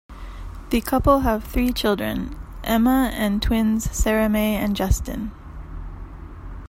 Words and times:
The 0.71 0.81
couple 0.81 1.19
have 1.19 1.43
three 1.43 1.71
children, 1.71 2.35
Emma 2.63 3.11
and 3.13 3.39
twins 3.39 3.85
SaraMai 3.89 4.53
and 4.55 4.75
Justin. 4.75 5.31